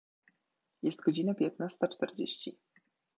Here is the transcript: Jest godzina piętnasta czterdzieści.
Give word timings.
Jest 0.81 1.01
godzina 1.01 1.33
piętnasta 1.33 1.87
czterdzieści. 1.87 2.57